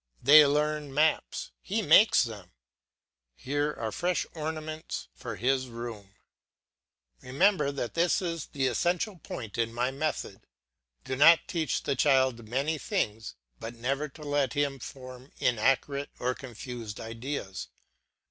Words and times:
They 0.23 0.43
learn 0.47 0.91
maps, 0.91 1.51
he 1.61 1.83
makes 1.83 2.23
them. 2.23 2.49
Here 3.35 3.71
are 3.73 3.91
fresh 3.91 4.25
ornaments 4.33 5.09
for 5.13 5.35
his 5.35 5.67
room. 5.67 6.15
Remember 7.21 7.71
that 7.71 7.93
this 7.93 8.19
is 8.19 8.47
the 8.47 8.65
essential 8.65 9.19
point 9.19 9.59
in 9.59 9.71
my 9.71 9.91
method 9.91 10.41
Do 11.03 11.15
not 11.15 11.47
teach 11.47 11.83
the 11.83 11.95
child 11.95 12.47
many 12.49 12.79
things, 12.79 13.35
but 13.59 13.75
never 13.75 14.09
to 14.09 14.23
let 14.23 14.53
him 14.53 14.79
form 14.79 15.31
inaccurate 15.37 16.09
or 16.17 16.33
confused 16.33 16.99
ideas. 16.99 17.67